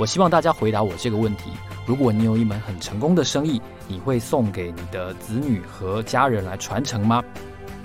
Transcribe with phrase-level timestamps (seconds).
[0.00, 1.50] 我希望大家回答我这个问题。
[1.84, 7.22] 如果你有一门很成功的生意，你会送给你的子女和家人来传承吗？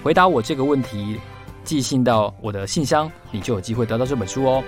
[0.01, 1.19] 回答我这个问题，
[1.65, 4.63] 寄信到我的信箱，你就有机会得到这本书哦。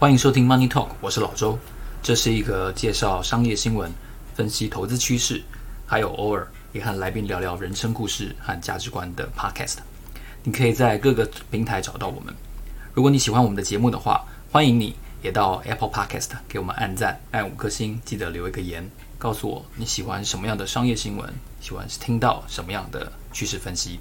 [0.00, 1.56] 欢迎收听 Money Talk，我是老周，
[2.02, 3.88] 这是一个介绍商业新闻、
[4.34, 5.40] 分析投资趋势，
[5.86, 9.76] 还有偶尔也和来宾聊聊人生故事和价值观的 Podcast。
[10.46, 12.34] 你可以在各个平台找到我们。
[12.92, 18.86] 如果你喜欢我们的节目的话，欢迎你也到 Apple Podcast 给我们按赞，按五颗星，记得留一个言，
[19.18, 23.98] 告诉我你喜欢什么样的商业新闻，喜欢听到什么样的趋势分析。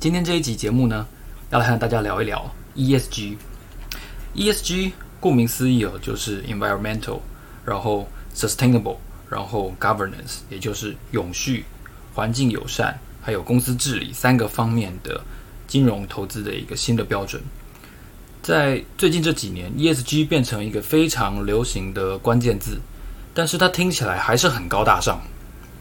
[0.00, 1.06] 今天这一集节目呢，
[1.50, 3.36] 要来和大家聊一聊 ESG。
[4.34, 7.20] ESG 顾名思义哦，就是 environmental，
[7.62, 8.96] 然后 sustainable，
[9.28, 11.66] 然后 governance，也就是永续、
[12.14, 15.20] 环境友善，还有公司治理三个方面的。
[15.66, 17.42] 金融投资的一个新的标准，
[18.40, 22.80] 在最近这几年，ESG 变成一个非常流行的关键字，
[23.34, 25.20] 但是它听起来还是很高大上，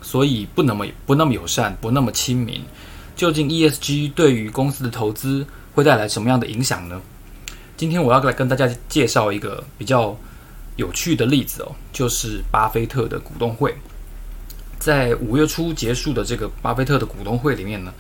[0.02, 2.62] 所以不那么不那么友善，不那么亲民。
[3.16, 7.02] 究竟 ESG 对于公司的投资会带来什么样的影响呢？
[7.78, 10.14] 今天我要来跟大家介绍一个比较
[10.76, 13.74] 有趣的例子哦，就是巴菲特的股东会，
[14.80, 17.94] 在五月初结束的这个巴菲特的股东会里面呢。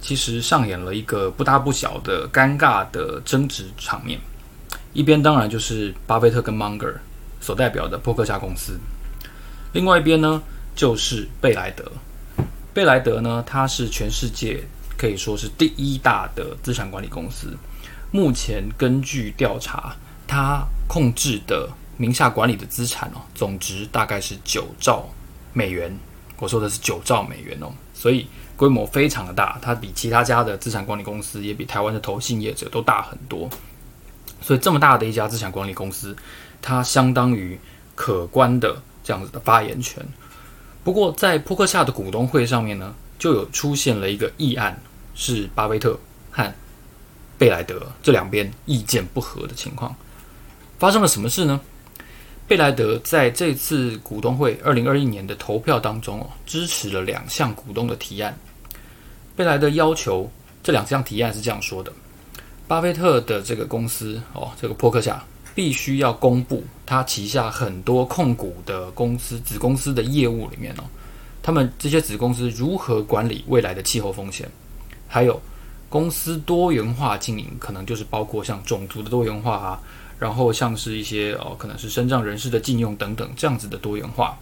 [0.00, 4.20] 其实上演了一个不大不小的尴尬的争执场面，
[4.92, 6.92] 一边当然就是巴菲特跟芒格
[7.40, 8.78] 所代表的波克夏公司，
[9.72, 10.42] 另外一边呢
[10.76, 11.90] 就是贝莱德。
[12.74, 14.62] 贝莱德呢，它是全世界
[14.98, 17.56] 可以说是第一大的资产管理公司。
[18.10, 21.66] 目前根据调查，它控制的
[21.96, 25.08] 名下管理的资产哦，总值大概是九兆
[25.54, 25.90] 美元。
[26.38, 28.26] 我说的是九兆美元哦，所以。
[28.56, 33.50] 规模非常的大，它比其他家的资产管理公司，也比台湾的投信业者都大很多。
[34.40, 36.16] 所以这么大的一家资产管理公司，
[36.62, 37.58] 它相当于
[37.96, 40.00] 可观的这样子的发言权。
[40.84, 44.80] 不过在扑克下的股东会上面呢，就有出现了一个议案，
[45.16, 45.98] 是巴菲特
[46.30, 46.54] 和
[47.36, 49.92] 贝莱德这两边意见不合的情况。
[50.78, 51.60] 发生了什么事呢？
[52.46, 58.36] 贝莱德在这次股东会二零二一年的投票当中，支持了两项股东的提案。
[59.34, 60.30] 贝莱德要求
[60.62, 61.90] 这两项提案是这样说的：
[62.68, 70.84] 巴菲特的这个公司哦，这个波克夏必须要公布他旗下很多控股的公司子公司的业务里面哦，
[71.42, 74.46] 他们这些子公司如何管理未来的气候风险，
[75.08, 75.40] 还有
[75.88, 79.80] 公司多元化经营，可能就是包括像种族的多元化啊。
[80.18, 84.38] 然后像是一些哦，可能是身障人士的禁用等等这样子的多元化，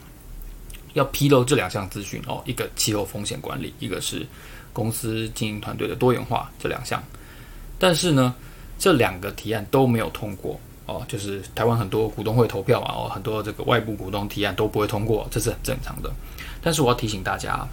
[0.93, 4.27] 要披露这两项资讯哦，一个气候风险管理，一个是
[4.73, 7.03] 公司经营团队的多元化这两项。
[7.79, 8.35] 但是呢，
[8.79, 16.13] 这两个提案都没有通过哦，就是台湾很多股东会投票啊，哦，很多这个外部股东提案都不会通过，这是很正常的。
[16.61, 17.67] 但是我要提醒大家，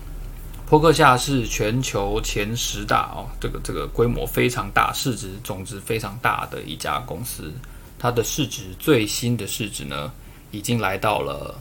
[0.68, 7.52] 波克夏是全球前十大哦，这个这个规模非常大，市值总值非常大的一家公司。
[8.00, 10.12] 它的市值最新的市值呢，
[10.52, 11.54] 已经来到了，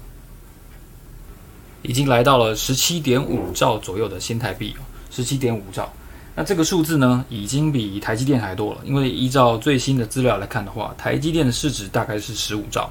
[1.82, 5.92] 已经来到了十七点五兆左右的新台币哦，十七点五兆。
[6.36, 8.80] 那这个数字呢，已经比台积电还多了。
[8.84, 12.88] 因为依照最新的资料来看的话，台积电的市值大概是十五兆。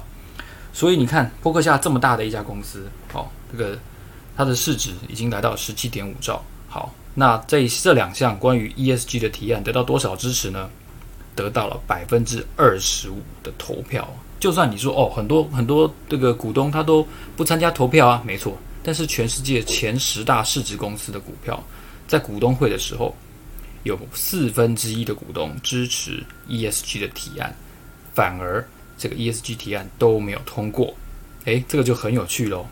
[0.74, 3.78] 所以你看，波克夏这么大的一家公司，哦，这个
[4.36, 6.44] 它的市值已经来到十七点五兆。
[6.68, 10.68] 好，那这这两项关于 ESG 的提案得到多少支持呢？
[11.38, 17.06] 得到了百分之二十五的投票，就算你说哦，很多很多这个股东他都
[17.36, 18.58] 不参加投票啊，没错。
[18.82, 21.62] 但是全世界前十大市值公司的股票，
[22.08, 23.14] 在股东会的时候，
[23.84, 27.54] 有四分之一的股东支持 ESG 的提案，
[28.14, 30.92] 反而这个 ESG 提案都没有通过。
[31.44, 32.66] 诶，这个就很有趣喽。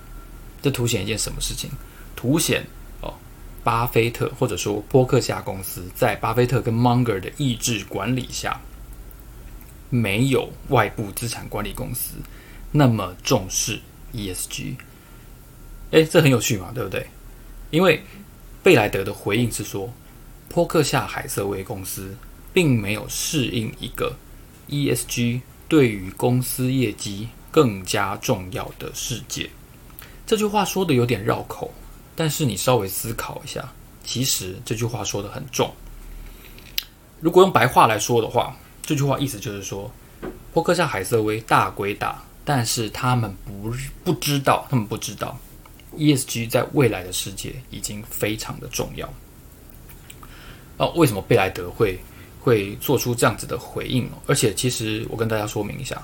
[0.60, 1.70] 这凸显一件什么事情？
[2.16, 2.66] 凸显。
[3.66, 8.60] 巴菲特或者说波克夏公司在巴菲特跟芒格的意志管理下，
[9.90, 12.14] 没有外部资产管理公司
[12.70, 13.80] 那么重视
[14.14, 14.76] ESG。
[15.90, 17.08] 诶，这很有趣嘛，对不对？
[17.72, 18.04] 因为
[18.62, 19.92] 贝莱德的回应是说，
[20.48, 22.16] 波克夏海瑟威公司
[22.52, 24.14] 并没有适应一个
[24.68, 29.50] ESG 对于公司业绩更加重要的世界。
[30.24, 31.74] 这句话说的有点绕口，
[32.16, 33.70] 但是你稍微思考一下，
[34.02, 35.70] 其实这句话说的很重。
[37.20, 39.90] 如果用白话来说的话，这句话意思就是说，
[40.52, 43.72] 波克夏海瑟威大归大，但是他们不
[44.04, 45.38] 不知道，他们不知道
[45.96, 49.12] ESG 在未来的世界已经非常的重要。
[50.78, 51.98] 哦，为什么贝莱德会
[52.40, 54.08] 会做出这样子的回应？
[54.26, 56.00] 而且，其实我跟大家说明一下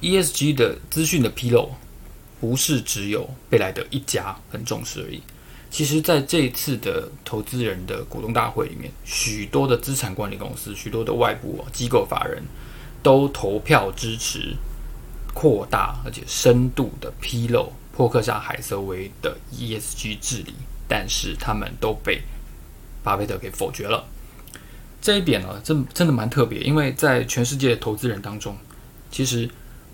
[0.00, 1.70] ，ESG 的资讯的披露，
[2.42, 5.22] 不是只有贝莱德一家很重视而已。
[5.70, 12.42] 其实，在这一次的投资人的股东大会里面，许多的资产管理公司、许多的外部机构法人
[13.00, 14.56] 都投票支持
[15.32, 20.52] 扩大而且深度的披露破克夏海瑟威的 ESG 治理，
[20.88, 22.20] 但是他们都被
[23.04, 24.04] 巴菲特给否决了，
[25.00, 28.56] 这一点呢，真真的蛮特别，因为在全世界的投资人当中，
[29.10, 29.48] 其实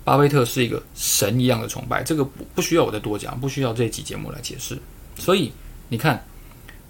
[0.09, 4.75] 巴菲特是一个神一样的崇拜，这个不不需要我再多讲，不需要这一集节目来解释。
[5.19, 5.53] 所以
[5.89, 6.25] 你看，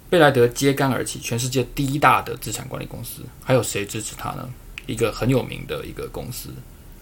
[0.08, 4.48] 贝莱德揭竿而起，全世界第一大的资产管理公司，还有谁支持他呢？
[4.86, 6.48] 一个很有名的一个公司，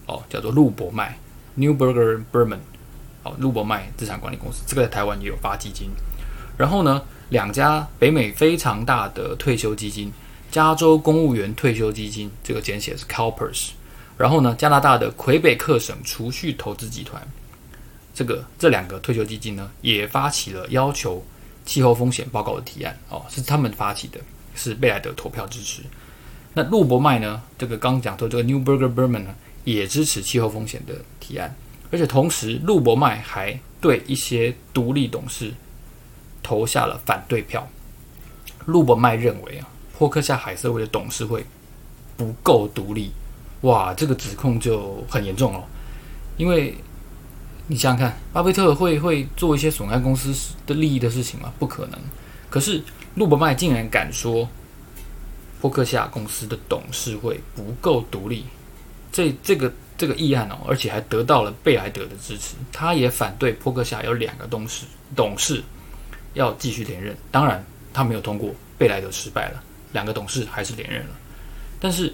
[0.07, 1.17] 哦，叫做路博麦
[1.57, 2.59] （Newberger Berman），
[3.23, 5.89] 哦，路博麦资产管理公司，这个在台湾也有发基金，
[6.57, 10.11] 然后呢，两家北美非常大的退休基金，
[10.51, 13.69] 加州公务员退休基金，这个简写是 CalPERS。
[14.19, 17.25] 然后呢，加拿大的魁北克省储蓄投资集团，
[18.13, 21.25] 这个这两个退休基金呢，也发起了要求
[21.65, 22.99] 气候风险报告的提案。
[23.07, 24.19] 哦，是他们发起的，
[24.53, 25.83] 是贝莱德投票支持。
[26.53, 29.33] 那路伯麦呢，这个刚讲到这个 Newberger Berman 呢，
[29.63, 31.55] 也支持气候风险的提案。
[31.89, 35.53] 而且同时，路伯麦还对一些独立董事。
[36.41, 37.67] 投下了反对票。
[38.65, 41.45] 路伯麦认为啊，波克夏海瑟威的董事会
[42.17, 43.11] 不够独立。
[43.61, 45.63] 哇，这个指控就很严重了。
[46.37, 46.73] 因为
[47.67, 50.33] 你想想看，巴菲特会会做一些损害公司
[50.65, 51.51] 的利益的事情吗？
[51.59, 51.99] 不可能。
[52.49, 52.81] 可是
[53.15, 54.47] 路伯麦竟然敢说
[55.61, 58.45] 波克夏公司的董事会不够独立，
[59.11, 62.55] 这这个这个议案哦，而且还得到了贝莱德的支持。
[62.71, 64.85] 他也反对波克夏有两个董事
[65.15, 65.63] 董事。
[66.35, 67.61] 要继续连任，当然
[67.91, 71.15] 他没有通过，贝莱德失败了，两个董事还是连任了。
[71.79, 72.13] 但是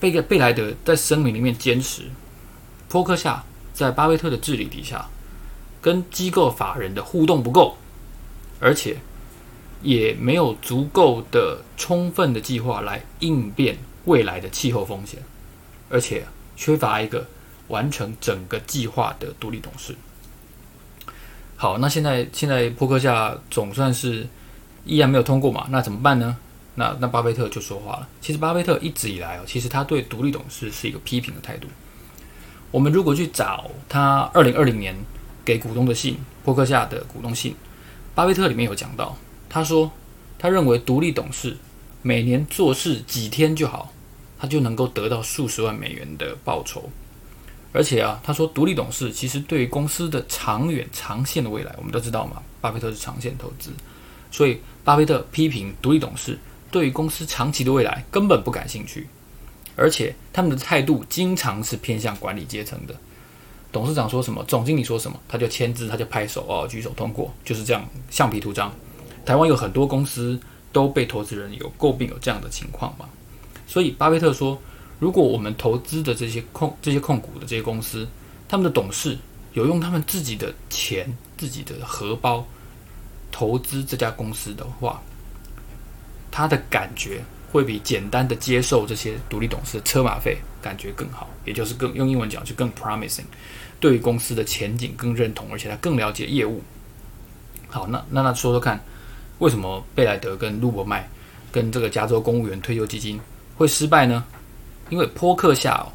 [0.00, 2.04] 贝贝莱德在声明里面坚持，
[2.88, 3.44] 波克夏
[3.74, 5.06] 在巴菲特的治理底下，
[5.80, 7.76] 跟机构法人的互动不够，
[8.58, 8.96] 而且
[9.82, 13.76] 也没有足够的充分的计划来应变
[14.06, 15.22] 未来的气候风险，
[15.90, 16.24] 而且
[16.56, 17.26] 缺乏一个
[17.68, 19.94] 完成整个计划的独立董事。
[21.56, 24.26] 好，那现在现在波克夏总算是
[24.86, 25.66] 依然没有通过嘛？
[25.70, 26.36] 那怎么办呢？
[26.80, 28.08] 那那巴菲特就说话了。
[28.22, 31.68] 其实巴菲特一直以来哦，其实他对独立董事是一个批评的态度。
[32.70, 34.96] 我们如果去找他二零二零年
[35.44, 37.54] 给股东的信，波克夏的股东信，
[38.14, 39.14] 巴菲特里面有讲到，
[39.50, 39.92] 他说
[40.38, 41.54] 他认为独立董事
[42.00, 43.92] 每年做事几天就好，
[44.38, 46.88] 他就能够得到数十万美元的报酬。
[47.72, 53.70] 而且啊，他说独立董事其实对于公司的长远、长线的未来，我们都知道嘛，巴菲特是长线投资，
[54.30, 56.38] 所以巴菲特批评独立董事
[56.70, 59.06] 对于公司长期的未来根本不感兴趣，
[59.76, 62.94] 而且他们的态度经常是偏向管理阶层的。
[63.72, 68.72] 董事长说什么，总经理说什么，他就签字，他就拍手哦，举手通过，就是这样，橡皮图章。
[69.24, 70.38] 台湾有很多公司
[70.72, 73.08] 都被投资人有诟病有这样的情况嘛，
[73.66, 74.60] 所以巴菲特说。
[74.98, 78.06] 如果我们投资的这些控这些控股的这些公司，
[78.46, 79.16] 他们的董事
[79.54, 82.46] 有用他们自己的钱、自己的荷包
[83.32, 85.02] 投资这家公司的话，
[86.30, 93.24] 他的感觉会比简单的接受这些独立董事的车马费感觉更好，也就是更用英文讲就更 promising，
[93.80, 96.62] 对于公司的前景更认同，而且他更了解业务。
[97.68, 98.80] 好，那那那说说看，
[99.38, 101.08] 为什么贝莱德跟路伯麦
[101.50, 103.20] 跟这个加州公务员退休基金
[103.56, 104.24] 会失败呢？
[104.88, 105.86] 因为波克夏哦，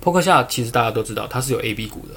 [0.00, 2.14] 波克夏其实大家都知道，它是有 A、B 股的，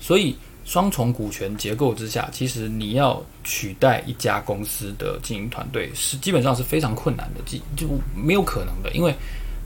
[0.00, 0.36] 所以
[0.66, 8.90] 双重股权结构之下，其实你要取代一家公司的经营团队是基本上是非常困难的，就就没有可能的。
[8.92, 9.14] 因为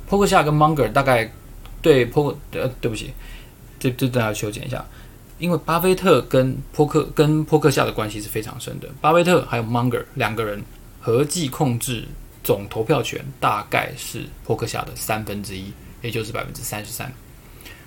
[0.06, 1.28] 波克夏跟 Munger 大概
[1.82, 3.10] 对波克呃，对不起，
[3.80, 4.84] 这这大家修剪一下，
[5.38, 10.62] 因为巴菲特跟波克跟波克夏的关系是非常深的，巴菲特还有 Munger 两个人
[11.00, 12.04] 合计控制。
[12.42, 17.12] 总投票权大概是波克夏的三分之一，也就是百分之三十三。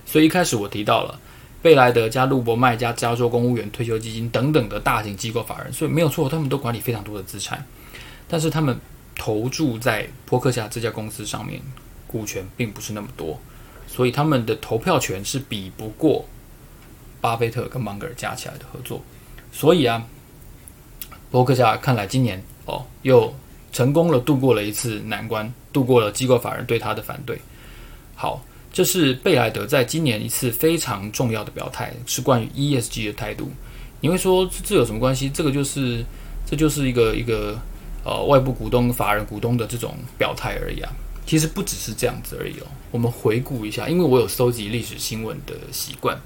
[0.06, 1.20] 所以一开始我提到了
[1.64, 7.66] 贝莱德加路伯麦加加州公务员退休基金等等的大型机构法人，所以没有错，他们都管理非常多的资产，
[8.28, 8.78] 但是他们
[9.16, 11.62] 投注在波克夏这家公司上面
[12.06, 13.40] 股权并不是那么多，
[13.88, 16.26] 所以他们的投票权是比不过
[17.22, 19.02] 巴菲特跟芒格加起来的合作。
[19.54, 20.06] 所以啊，
[21.32, 23.34] 伯克夏看来今年哦又
[23.72, 27.40] 成功了度过了一次难关，度过了机构法人对他的反对。
[28.16, 33.52] 好，这是贝莱德在今年一次非常重要的表态，是关于 ESG 的态度。
[34.02, 35.30] 你会说这有什么关系？
[35.30, 36.04] 这个就是
[36.44, 37.56] 这就是一个一个
[38.04, 40.92] 呃外部股东、法人股东的这种表态而已啊。
[41.24, 42.68] 其实不只是这样子而已哦。
[42.90, 46.20] 我们回顾一下，因为我有搜集历史新闻的习惯，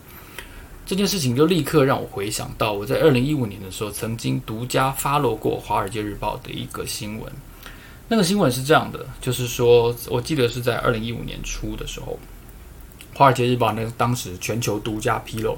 [0.85, 7.29] 这件事情就立刻让我回想到我在二零一五年的时候曾经独家发落过《华尔街日报》的一个新闻。
[8.07, 12.13] 那个新闻是这样的，就是说我记得是在二零一五年初的时候，
[13.17, 15.57] 《华尔街日报》那当时全球独家披露。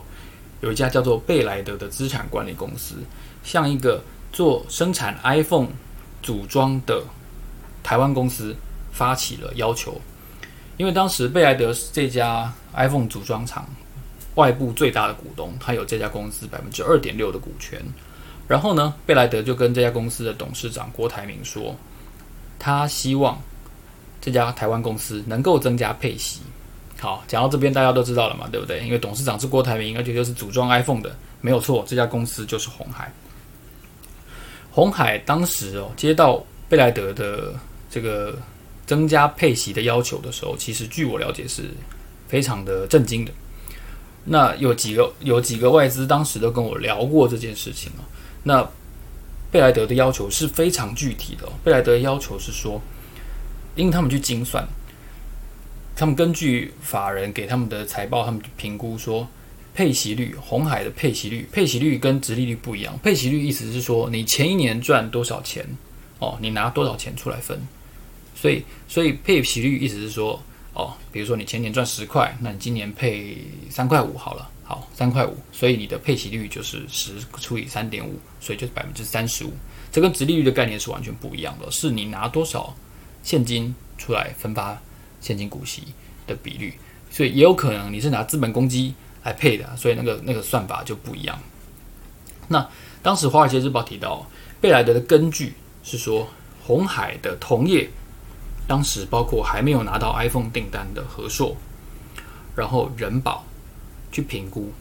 [0.62, 2.96] 有一家叫做贝莱德的资产管理公司，
[3.44, 4.02] 向一个
[4.32, 5.68] 做生产 iPhone
[6.24, 7.04] 组装的
[7.84, 8.56] 台湾公司
[8.94, 10.00] 发起了要求，
[10.78, 13.68] 因为当时贝莱德是这家 iPhone 组装厂
[14.36, 17.82] 外部最大的股东，他有这家公司百分之二点六的股权。
[18.48, 21.76] 然后呢，贝莱德就跟这家公司的董事长郭台铭说，
[22.58, 23.38] 他希望
[24.22, 26.40] 这家台湾公司能够增加配息。
[27.00, 28.82] 好，讲到这边大家都知道了嘛，对不对？
[28.86, 31.84] 因为董事长是郭台铭，而且就是组装 iPhone 的，没有错。
[31.88, 33.10] 这家公司就是红海。
[34.70, 37.54] 红海当时哦接到贝莱德的
[37.90, 38.38] 这个
[38.86, 41.64] 增加配息的要求的时候，其实据我了解是
[42.28, 43.32] 非常的震惊的。
[44.26, 48.04] 那有几个有几个外资当时都跟我聊过这件事情哦。
[48.44, 48.62] 那
[49.50, 52.82] 贝莱德的要求是非常具体的哦，贝莱德的要求是说，
[53.76, 54.68] 因为他们去精算。
[56.00, 59.28] 他们根据法人给他们的财报，他们评估说，
[59.74, 62.98] 配息率，红海的配息率，配息率跟殖利率不一样。
[63.04, 65.66] 配息率意思是说，你前一年赚多少钱，
[66.20, 67.60] 哦，你拿多少钱出来分。
[68.34, 70.42] 所以，所以配息率意思是说，
[70.74, 73.36] 哦，比如说你前年赚十块，那你今年配
[73.70, 79.52] 三块五好了，好，三块五，所以你的配息率就是十除以三点五，所以就是百分之三十五。
[79.92, 82.74] 这跟殖利率的概念是完全不一样的，是你拿多少
[83.22, 84.82] 现金出来分发。
[85.22, 85.84] 现金股息
[86.28, 86.74] 的比率，
[87.10, 91.38] 所以也有可能你是拿资本公积来配的，所以那个那个算法就不一样。
[92.48, 92.68] 那
[93.02, 94.26] 当时《华尔街日报》提到，
[94.62, 96.28] 贝莱德的根据是说，
[96.64, 97.90] 鸿海的同业
[98.68, 101.56] 当时包括还没有拿到 iPhone 订单的和硕，
[102.56, 103.46] 然后人保
[104.12, 104.72] 去评估，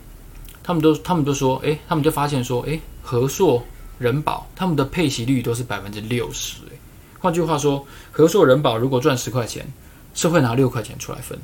[0.62, 3.64] 他们都他们都说，诶，他们就发现说，诶，和硕、
[3.99, 6.62] 人保他们的配息率都是百分之六十。
[7.18, 9.66] 换句话说，和硕、人保如果赚十块钱。
[10.18, 11.38] 是会拿六块钱出来分，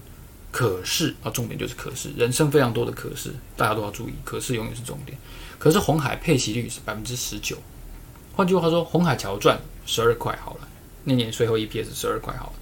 [0.51, 5.17] 可是啊，重点就是可是，人生非常多的可是，大家都要注意，可是永远是重点。
[5.61, 7.57] 可是红海配息率是百分之十九，
[8.33, 10.69] 换句话说，红海桥赚十二块好了，
[11.05, 12.53] 那年税后 EPS 十二块好了，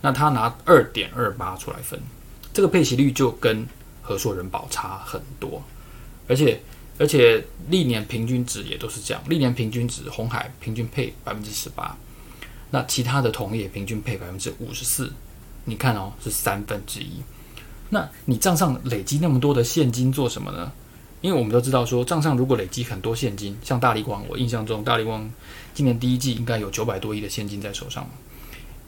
[0.00, 2.00] 那他拿二点二八出来分，
[2.52, 3.64] 这个配息率就跟
[4.02, 5.62] 和硕人保差很多，
[6.26, 6.60] 而且
[6.98, 11.96] 而且历年平均值也都是这样，历年平均值红海平均配百分之十八，
[12.72, 15.12] 那其他的同业平均配百分之五十四。
[15.70, 17.22] 你看哦，是三分之一。
[17.88, 20.72] 那你账上累积那么多的现金做什么呢？
[21.20, 25.30] 因为我们都知道说，账上如果累积很多现金，像大立光，我印象中大立光
[25.74, 28.08] 今年第一季应该有九百多亿的现金在手上。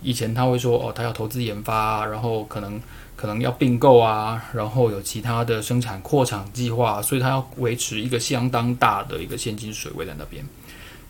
[0.02, 2.80] 以前他会说哦，他要投资研发，然后可能
[3.14, 10.44] 可能要并购啊，然后有其他的生产扩厂计划，所以他要维持一个相当大的一个现金水位在那边。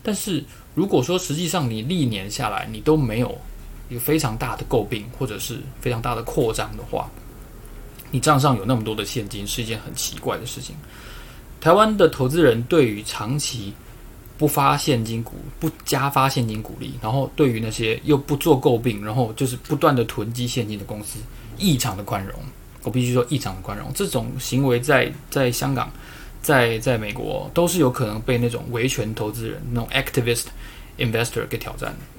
[0.03, 0.43] 但是
[0.75, 3.37] 如果说实际上你历年下来你都没有。
[3.89, 7.09] 一个非常大的诟病，或者是非常大的扩张的话，
[8.11, 10.75] 你账上有那么多的现金，是一件很奇怪的事情。
[11.59, 13.73] 台湾的投资人对于长期
[14.37, 21.19] 不发现金股、不加发现金股利，然后对于那些又不做诟病，然后就是不断的囤积现金的公司，
[21.57, 22.35] 异常的宽容。
[22.83, 23.89] 我必须说，异常的宽容。
[23.93, 25.89] 这种行为在在香港、
[26.41, 30.47] 在在美国都是有可能被那种维权投资人、那种 activist
[30.97, 32.12] investor 给挑战的。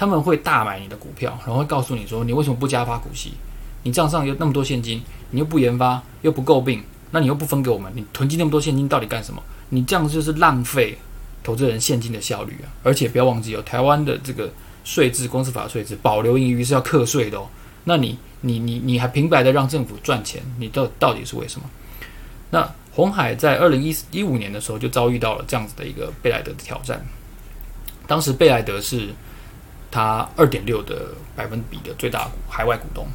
[0.00, 3.34] 他们会大买你的股票，然后会告诉你说：“你为什么不加发股息？
[3.82, 9.42] 你账上有那么多现金，你又不研发，又不诟病，那你又不分给我们，你囤积那么多现金到底干什么？
[9.68, 10.96] 你这样就是浪费
[11.44, 12.72] 投资人现金的效率啊！
[12.82, 14.50] 而且不要忘记哦，台湾的这个
[14.84, 17.46] 税制，公司法税制，保留盈余是要课税的哦。
[17.84, 21.68] 那你你你你还平白的让政府赚钱，你到到底是为什么？
[22.48, 27.04] 那红海在二零一一五年的时候就遭遇到了这样子的一个贝莱德的挑战，
[28.06, 29.10] 当时贝莱德是。
[29.90, 33.06] 他二点六的百分比的最大股海外股东，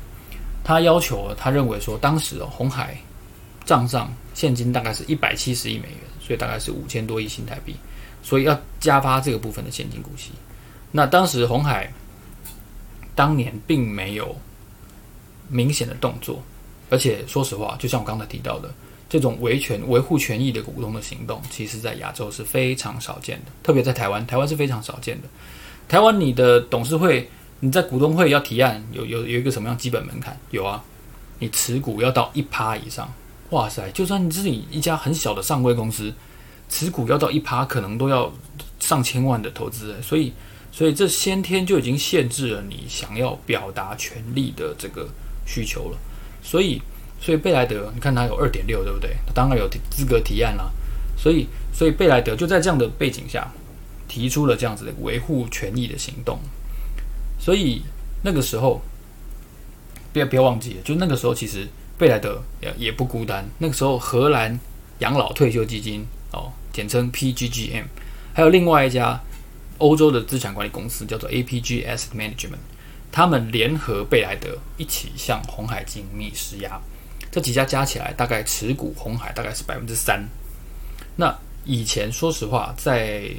[0.63, 2.97] 他要求，他认为说，当时哦，鸿海
[3.63, 7.75] 账上现金大概是一百七十亿美元，所以大概是五千多亿新台币，
[8.21, 10.31] 所以要加发这个部分的现金股息。
[10.91, 11.91] 那当时鸿海
[13.15, 14.35] 当年并没有
[15.47, 16.43] 明显的动作，
[16.89, 18.73] 而且说实话，就像我刚才提到的，
[19.07, 25.27] 这种维权、维护权益的股东的行动，其实在亚洲是非常少见的，特别在台湾，台湾是非常少见的。
[25.87, 30.37] 台湾你的董事会，你在股东会要提案，有有有一个什么样基本门槛？
[30.49, 30.83] 有啊，
[31.39, 33.11] 你持股要到一趴以上。
[33.51, 36.11] 哇塞，就算你自己一家很小的上柜公司，
[36.67, 38.33] 持股要到一趴，可能都要
[38.79, 39.95] 上千万的投资。
[40.01, 40.33] 所以，
[40.71, 45.07] 所以这先天就已经限制了你想要表达权利的这个
[45.45, 45.97] 需求了。
[46.41, 46.81] 所以，
[47.21, 49.15] 所以贝莱德，你看他有二点六，对不对？
[49.27, 50.73] 他当然有资格提案了。
[51.15, 53.49] 所以，所以贝莱德就在这样的背景下，
[54.07, 56.39] 提出了这样子的维护权益的行动。
[57.39, 57.81] 所以
[58.23, 58.81] 那个时候，
[60.11, 61.67] 不要不要忘记，就那个时候其实。
[61.97, 63.47] 贝莱德也也不孤单。
[63.57, 64.59] 那个时候，荷兰
[64.99, 67.85] 养老退休基金哦，简称 PGGM，
[68.33, 69.17] 还有另外一家
[69.77, 72.59] 欧洲的资产管理公司叫做 APGS Management，
[73.13, 76.77] 他们联合贝莱德一起向红海精密施压。
[77.31, 80.21] 这几家加起来大概持股红海大概是百分之三。
[81.15, 81.33] 那
[81.63, 83.31] 以前说实话，在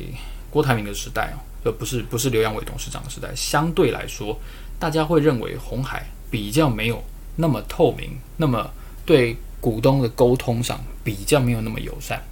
[0.50, 4.38] 郭台铭的时代哦，呃不是不是刘扬伟董事长的时代，相对来说，
[4.78, 7.02] 大家会认为红海比较没有。
[7.38, 8.70] 那么透明，那么
[9.04, 12.22] 对股东的沟通上比较没有那么友善。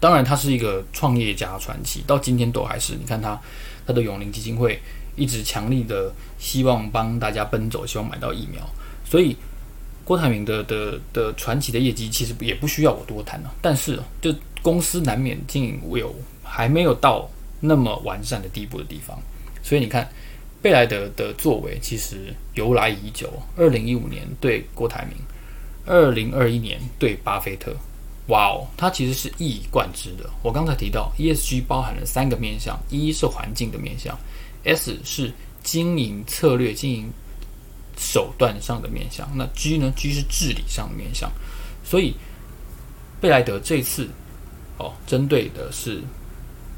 [0.00, 2.94] 当然，他是一个创业家传奇，到今天都还是。
[2.94, 3.40] 你看他，
[3.86, 4.82] 他的永龄基金会
[5.14, 8.68] 一直强力的希望帮大家奔走，希望买到疫苗。
[9.04, 9.36] 所以，
[10.04, 13.54] 郭台铭的的的传奇的业绩其实也不需要我多谈了。
[13.62, 16.12] 但是，就公司难免经营有
[16.50, 17.30] 还没有到
[17.60, 19.16] 那么完善的地步的地方，
[19.62, 20.10] 所以你看。
[20.62, 23.32] 贝莱德的作为其实由来已久。
[23.56, 25.16] 二零一五年对郭台铭，
[25.86, 27.74] 二零二一年对巴菲特，
[28.26, 30.28] 哇哦，他其实是一以贯之的。
[30.42, 34.14] 我刚才提到 ESG 包含了三个面向：一是环境的面向
[34.64, 37.10] ，S 是经营策略、经营
[37.96, 41.32] 手段上的面向，那 G 呢？G 是治理上的面向。
[41.82, 42.14] 所以
[43.18, 44.06] 贝莱德这次
[44.76, 46.02] 哦，针对的是。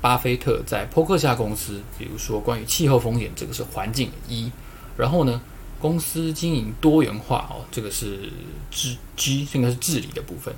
[0.02, 4.50] 巴菲特在波克夏公司，比如说关于气候风险，这个是环境一；
[4.96, 5.40] 然后呢，
[5.78, 8.28] 公司经营多元化哦，这个是
[8.70, 10.52] 治 G，应该是治理的部分。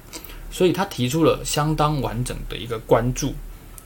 [0.51, 3.35] 所以他提出了相当完整的一个关注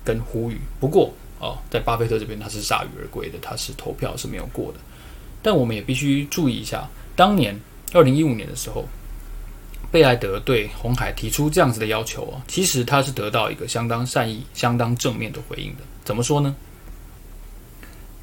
[0.04, 0.60] 跟呼吁。
[0.78, 4.78] 不过哦，在巴菲特这边他是铩羽而归的，他是投票是没有过的。
[5.42, 7.58] 但我们也必须注意一下，当年
[7.92, 8.84] 二零一五年的时候。
[9.90, 15.82] 贝莱德对鸿海提出这样子的要求啊，其实他是得到一个相当善意、相当正面的回应的。
[16.04, 16.54] 怎么说呢？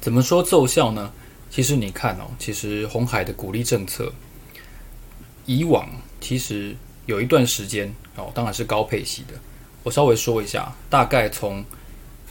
[0.00, 1.12] 怎么说奏效呢？
[1.50, 4.12] 其实你看哦，其实鸿海的鼓励政策，
[5.44, 5.88] 以往
[6.20, 6.76] 其实
[7.06, 9.34] 有一段时间哦，当然是高配息的。
[9.82, 11.64] 我稍微说一下，大概从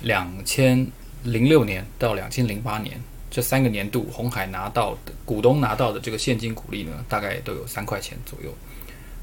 [0.02, 0.86] 两千
[1.24, 8.54] 零六年到两千零八年这三个年度，鸿海拿到的股东拿到的这个现金股利呢，大概都有三块钱左右。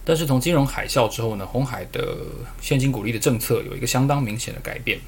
[0.05, 2.17] 但是从金融海啸之后呢，红海的
[2.61, 4.99] 现金股利的政策有一个相当明显的改变，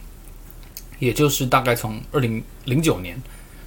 [1.00, 3.20] 也就是大概从二零零九年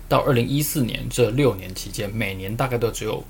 [0.07, 3.21] 到二零一四年这六年期间，每年大概都只有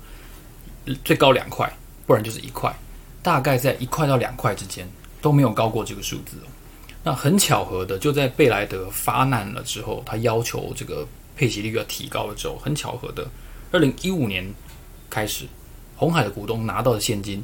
[1.04, 1.68] 最高两块，
[2.06, 2.72] 不然就是一块，
[3.20, 4.88] 大概在一块到两块之间
[5.20, 6.36] 都没有高过这个数字。
[7.02, 11.04] 那很巧合的，就在贝莱德发难了之后，他要求这个
[11.36, 13.28] 配息率要提高了之后，很巧合的，
[13.72, 14.48] 二零一五年
[15.10, 15.46] 开始，
[15.96, 17.42] 红海的股东拿到的现金。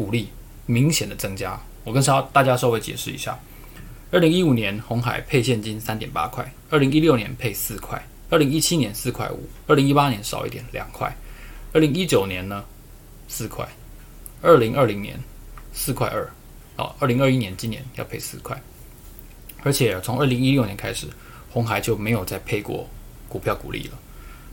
[0.00, 0.30] 股利
[0.64, 3.38] 明显的增加，我跟稍大家稍微解释一下：
[4.10, 11.14] 二零一五年红海配现金三点八块，二零一六年配四块，二零一七年四块五，二零一八年少一点两块，
[11.74, 12.64] 二零一九年呢
[13.28, 13.68] 四块，
[14.40, 15.20] 二零二零年
[15.74, 16.26] 四块二，
[16.76, 18.58] 好，二零二一年今年要配四块，
[19.62, 21.08] 而且从二零一六年开始，
[21.50, 22.88] 红海就没有再配过
[23.28, 23.98] 股票股利了，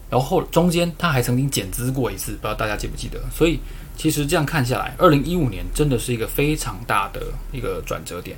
[0.09, 3.23] 然后中间他还曾经减资过一次，不知道大家记不记得？
[3.31, 3.57] 所以。
[3.97, 7.19] 其实这样看下来，二零一五年真的是一个非常大的
[7.51, 8.37] 一个转折点，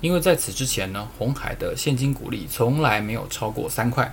[0.00, 4.08] 因为在此之前呢，红海的现金股利从来没有超过三块，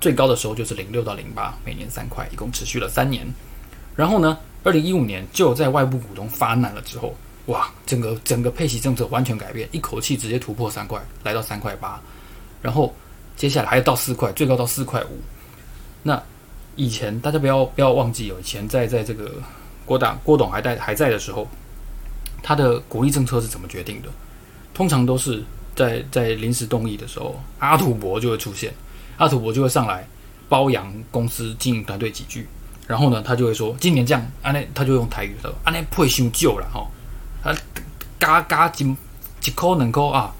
[0.00, 3.26] 最高的时候就是零六到零八，每年三块，一共持续了三年。
[3.96, 7.12] 然后呢，二零一五年就在外部股东发难了之后，
[7.46, 12.00] 哇，整个整个配息政策完全改变，一口气直接突破三块，来到三块八，
[12.62, 12.94] 然后
[13.36, 15.18] 接下来还要到四块，最高到四块五。
[16.04, 16.22] 那
[16.76, 19.34] 以前大家不要不要忘记，有以前在在这个。
[19.90, 21.48] 郭党郭董还在还在的时候，
[22.44, 24.08] 他的鼓励政策是怎么决定的？
[24.72, 25.42] 通常都是
[25.74, 28.72] 在在临时动议的时候，阿土伯就会出现，
[29.16, 30.06] 阿土伯就会上来
[30.48, 32.46] 褒扬公司经营团队几句，
[32.86, 36.86] 然后呢，他就会说今年这样，安内他就用台语说，安内配伤旧了哈，
[37.42, 37.52] 啊
[38.20, 38.96] 加加金
[39.44, 40.32] 一扣两扣啊，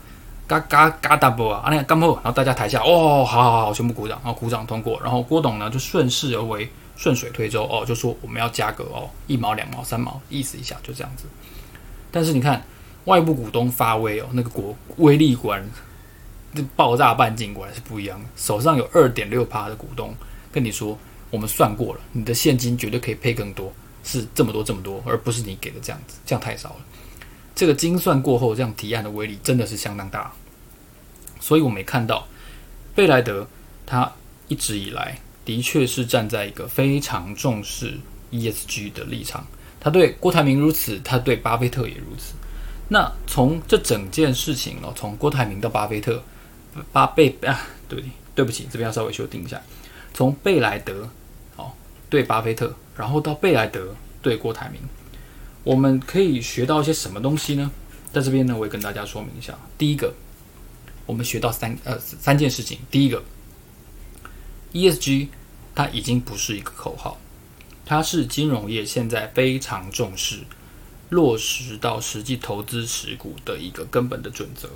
[0.48, 6.70] 加加加 double 啊，安内刚好，然后大家台下哦，好好好，全部鼓掌，然后鼓掌通过，然后郭董呢就顺势而为。
[7.00, 11.24] 顺水推舟哦，就说我们要加个哦一毛两毛三毛，意思一下就这样子。
[12.10, 12.62] 但是你看
[13.06, 15.66] 外部股东发威哦，那个国威力果然
[16.54, 18.28] 这爆炸半径果然是不一样的。
[18.36, 20.14] 手上有二点六趴的股东
[20.52, 20.98] 跟你说，
[21.30, 23.72] 我们算过了，你的现金绝对可以配更多，
[24.04, 26.84] 是这么多这么多，而不是你给的这样子，这样太少了。
[27.54, 30.30] 这个精算过后，这样提案的威力真的是相当大。
[31.40, 32.26] 所以我们也看到
[32.94, 33.48] 贝莱德
[33.86, 34.12] 他
[34.48, 35.18] 一直以来。
[35.50, 37.98] 的确是站在一个非常重视
[38.30, 39.44] ESG 的立场，
[39.80, 42.34] 他对郭台铭如此，他对巴菲特也如此。
[42.86, 46.22] 那从这整件事情哦，从郭台铭到巴菲特，
[46.92, 48.00] 巴贝啊，对
[48.32, 49.60] 对不起，这边要稍微修订一下，
[50.14, 51.10] 从贝莱德
[51.56, 51.72] 哦
[52.08, 54.80] 对巴菲特，然后到贝莱德对郭台铭，
[55.64, 57.68] 我们可以学到一些什么东西呢？
[58.12, 59.58] 在这边呢，我也跟大家说明一下。
[59.76, 60.14] 第一个，
[61.06, 62.78] 我们学到三呃三件事情。
[62.88, 63.20] 第一个
[64.72, 65.26] ，ESG。
[65.80, 67.16] 它已经不是一个口号，
[67.86, 70.40] 它是金融业现在非常重视
[71.08, 74.68] 落实到实际投资持股的一个根本的准则。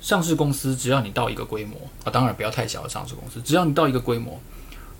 [0.00, 4.40] 上市公司只要你到一个规模啊，当然不要太小的上市公司，只要你到一个规模，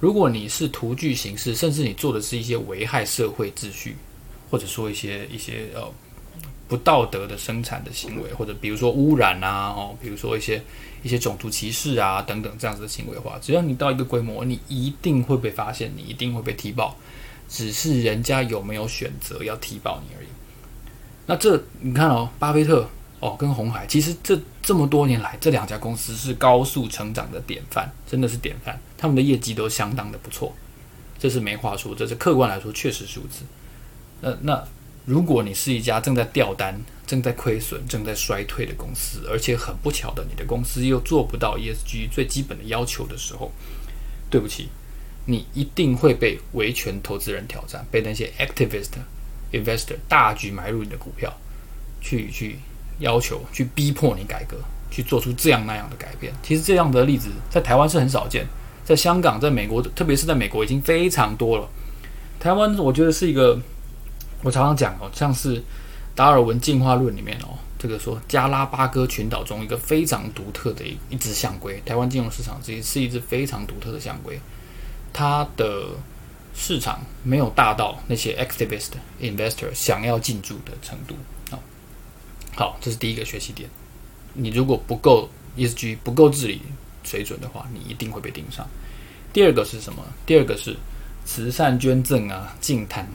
[0.00, 3.96] 如果你是图具形式，甚至你做的是一些危害社会秩序，
[4.50, 5.92] 或者说一些一些呃。
[6.66, 10.62] 不道德的生产的行为，或者比如说污染啊，哦，比如说一些
[11.02, 16.96] 一些种族歧视啊等等这样子的行为的话，只要你到一个规模，你一定会被发现，你一定会被踢爆，
[17.48, 20.26] 只是人家有没有选择要踢爆你而已。
[21.26, 22.88] 那这你看哦，巴菲特
[23.20, 30.54] 哦跟红海，其实这这么多年来，这两家公司是高速成长的典范，真的是典范，他们的业绩都相当的不错，
[31.18, 33.44] 这是没话说，这是客观来说确实如此。
[34.22, 34.64] 那那。
[35.06, 43.52] 如果你是一家正在掉单、正在亏损、正在衰退的公司，而且很不巧的，你的公司又做不到 ESG 最基本的要求的时候，
[44.30, 44.70] 对不起，
[45.26, 48.92] 你一定会被维权投资人挑战，被那些 activist
[49.52, 51.30] investor 大举买入你的股票，
[52.00, 52.58] 去去
[53.00, 54.56] 要求、去逼迫你改革，
[54.90, 56.32] 去做出这样那样的改变。
[56.42, 58.46] 其实这样的例子在台湾是很少见，
[58.86, 61.68] 在香港、在美国，特别是在美国已经非常多了。
[62.40, 63.60] 台湾我觉得是一个。
[64.44, 65.60] 我常常讲哦，像是
[66.14, 74.38] 达尔文进化论里面哦，这个说加拉巴哥群岛中一个非常独特的一一只象龟，台湾金融市场这是一只非常独特的象龟，
[75.14, 75.86] 它的
[76.54, 81.16] 市场没有大到那些 activist investor 想要进驻的程度。
[81.50, 81.58] 哦，
[82.54, 83.68] 好，这是第一个学习点。
[84.34, 86.60] 你如果不够 ESG 不够治理
[87.02, 88.68] 水准的话，你一定会被盯上。
[89.32, 90.04] 第二个是什么？
[90.26, 90.76] 第二个是
[91.24, 93.08] 慈善捐赠啊，净滩。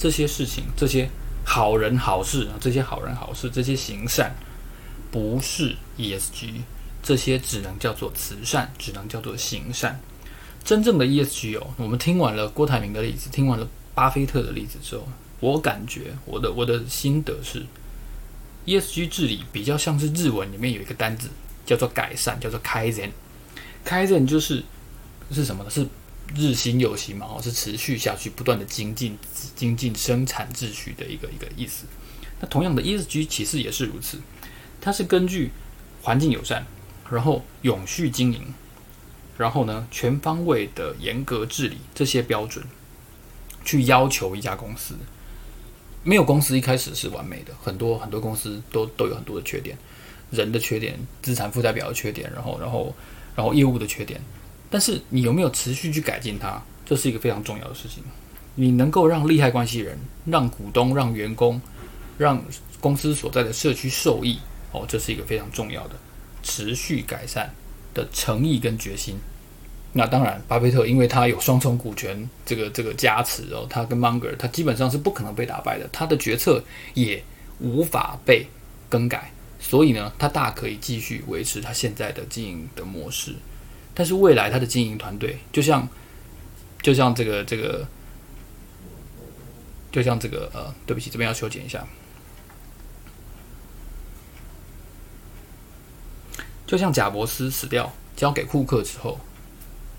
[0.00, 1.06] 这些事情，这些
[1.44, 4.34] 好人好事啊，这些好人好事，这些行善，
[5.10, 6.62] 不是 ESG，
[7.02, 10.00] 这些只能叫做慈善，只能叫做行善。
[10.64, 15.06] 真正的 ESG 哦，我们听完了郭台铭的例子，听完了巴菲特的例子之后，
[15.40, 17.66] 我感觉我的我的心得是
[18.64, 21.28] ，ESG 治理比较像是日文里面有一个单字
[21.66, 24.64] 叫做改善，叫做 Kaizen，Kaizen 就是
[25.30, 25.68] 是什么呢？
[25.68, 25.86] 是
[26.36, 29.18] 日新又新嘛，哦，是持续下去，不断的精进、
[29.56, 31.86] 精进生产秩序的一个一个意思。
[32.40, 34.18] 那同样的，ESG 其实也是如此，
[34.80, 35.50] 它是根据
[36.02, 36.64] 环境友善，
[37.10, 38.54] 然后永续经营，
[39.36, 42.64] 然后呢，全方位的严格治理这些标准，
[43.64, 44.94] 去要求一家公司。
[46.02, 49.76] 没有公司一开始是完美的，很多很多公司都都有很多的缺点，
[50.30, 52.94] 人的缺点、资产负债表的缺点，然后然后
[53.34, 54.18] 然后业务的缺点。
[54.70, 56.62] 但是你有没有持续去改进它？
[56.86, 58.02] 这是一个非常重要的事情。
[58.54, 61.60] 你能够让利害关系人、让股东、让员工、
[62.16, 62.42] 让
[62.80, 64.38] 公司所在的社区受益，
[64.72, 65.94] 哦，这是一个非常重要的
[66.42, 67.52] 持续改善
[67.94, 69.16] 的诚意跟决心。
[69.92, 76.62] 那当然，巴菲特因为他有双重股权这个这个加持哦，他跟芒格他基本上是不可能被打败的，他的决策
[76.94, 77.22] 也
[77.58, 78.46] 无法被
[78.88, 83.34] 更改，所以呢，他大可以继续维持他现在的经营的模式。
[84.00, 85.86] 但是未来他的经营团队，就像，
[86.80, 87.86] 就像这个这个，
[89.92, 91.86] 就像这个呃，对不起，这边要修剪一下。
[96.66, 99.20] 就像贾伯斯死掉，交给库克之后，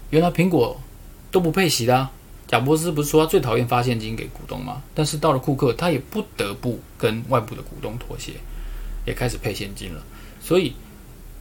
[0.10, 0.82] 原来苹果
[1.30, 2.12] 都不配息的啊。
[2.48, 4.82] 贾伯斯不是说他最讨厌发现金给股东吗？
[4.96, 8.34] 但是到了库克，他也不得不跟外部的股东妥协，
[9.06, 10.04] 也开始配现金了。
[10.42, 10.74] 所以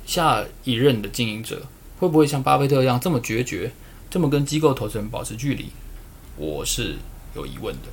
[0.05, 1.63] 下一任的经营者。
[2.01, 3.71] 会不会像巴菲特一样这么决绝，
[4.09, 5.71] 这么跟机构投资人保持距离？
[6.39, 6.97] 我是
[7.37, 7.89] 有疑问的。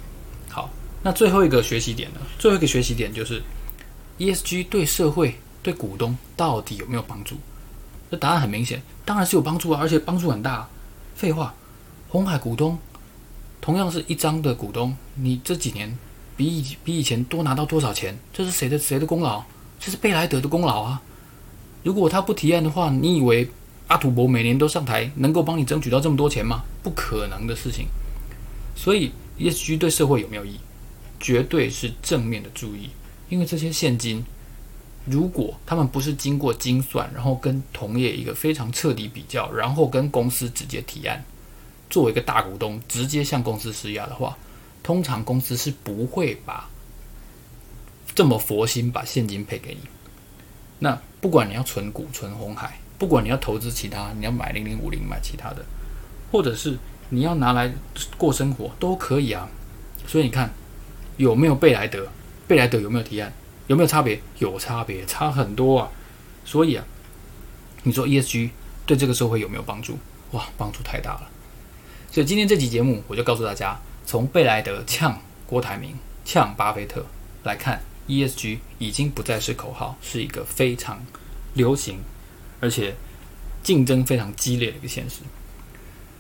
[0.49, 0.69] 好，
[1.03, 2.21] 那最后一个学习点呢？
[2.39, 3.43] 最后一个学习点就是
[4.17, 7.35] ESG 对社会、对股东到底有没有帮助？
[8.09, 10.65] 这答案很明显，当然是有帮助啊，而且帮助很大。
[11.13, 11.53] 废话，
[12.07, 12.79] 红海股东
[13.59, 15.97] 同样是一张的股东，你这几年
[16.37, 18.17] 比以比以前多拿到多少钱？
[18.31, 19.43] 这是谁的谁的功劳？
[19.77, 21.01] 这是贝莱德的功劳啊！
[21.83, 23.49] 如果他不提案的话，你以为
[23.87, 26.63] 阿土伯每年都上台能够帮你争取到这么多钱吗？
[26.83, 27.87] 不可能的事情。
[28.75, 30.59] 所以 ESG 对社会有没有意义？
[31.19, 32.89] 绝对是正面的注意，
[33.29, 34.23] 因为这些现金，
[35.05, 41.23] 如果他们不是经过精算，然后跟同业一个非常彻底比较，然后跟公司直接提案。
[41.89, 44.37] 作为一个大股东，直接向公司施压的话，
[44.83, 46.69] 通常公司是不会把
[48.13, 49.79] 这么佛心把现金赔给你。
[50.79, 55.63] 那不管你要存股、存红海，不管你要投资其他，你要买零零五零买其他的，
[56.31, 56.77] 或者是
[57.09, 57.73] 你要拿来
[58.17, 59.47] 过生活都可以啊。
[60.07, 60.51] 所以你看
[61.17, 62.07] 有没有贝莱德？
[62.47, 63.31] 贝莱德有没有提案？
[63.67, 64.21] 有没有差别？
[64.39, 65.91] 有差别，差很多啊。
[66.45, 66.85] 所以啊，
[67.83, 68.51] 你说 ESG
[68.85, 69.99] 对这个社会有没有帮助？
[70.31, 71.29] 哇，帮助太大了。
[72.09, 77.05] 所以今天这期节目，我就告诉大家，从贝莱德呛郭台铭、呛巴菲特
[77.43, 80.99] 来看，ESG 已经不再是口号，是一个非常
[81.53, 81.99] 流行
[82.59, 82.95] 而且
[83.63, 85.17] 竞争非常激烈的一个现实。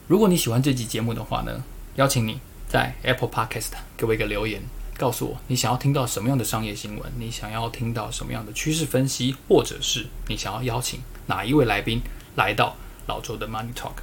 [0.07, 1.63] 如果你喜欢这期节目的话呢，
[1.95, 4.61] 邀请你在 Apple Podcast 给我一个留言，
[4.97, 12.01] 告诉我你想要听到什么样的商业新闻，你想要听到什么样的趋势分析，或者是你想要邀请哪一位来宾
[12.35, 12.75] 来到
[13.07, 13.93] 老周的 Money Talk。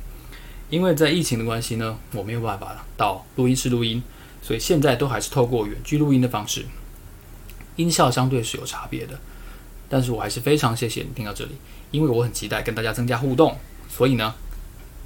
[0.71, 4.03] 因为在疫情的关系呢，我没有办法到录音室录音，
[4.43, 6.67] 所以现在都还是透过远距录音的方式，
[7.77, 9.19] 音效相对是有差别的。
[9.89, 11.53] 但是我还是非常谢谢你听到这里，
[11.95, 13.57] 因为我很期待跟大家增加互动，
[13.89, 14.35] 所以呢，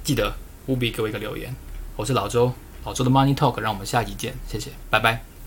[0.03, 0.33] 记得
[0.65, 1.55] 务必给我一个留言。
[1.95, 2.51] 我是老周，
[2.83, 5.38] 老周的 Money Talk，让我们下集见，谢谢，拜拜。